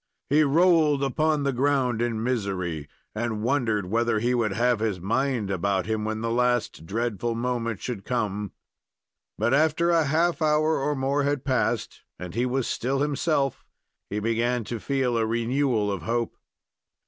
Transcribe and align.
He 0.31 0.41
rolled 0.43 1.03
upon 1.03 1.43
the 1.43 1.53
ground 1.53 2.01
in 2.01 2.23
misery, 2.23 2.89
and 3.13 3.43
wondered 3.43 3.85
whether 3.85 4.17
he 4.19 4.33
would 4.33 4.51
have 4.53 4.79
his 4.79 4.99
mind 4.99 5.51
about 5.51 5.85
him 5.85 6.05
when 6.05 6.21
the 6.21 6.31
last 6.31 6.87
dreadful 6.87 7.35
moment 7.35 7.81
should 7.81 8.03
come; 8.03 8.51
but 9.37 9.53
after 9.53 9.91
a 9.91 10.05
half 10.05 10.41
hour 10.41 10.79
or 10.79 10.95
more 10.95 11.21
had 11.21 11.45
passed, 11.45 12.01
and 12.17 12.33
he 12.33 12.47
was 12.47 12.65
still 12.67 13.01
himself, 13.01 13.63
he 14.09 14.17
began 14.17 14.63
to 14.63 14.79
feel 14.79 15.19
a 15.19 15.23
renewal 15.27 15.91
of 15.91 16.01
hope. 16.01 16.35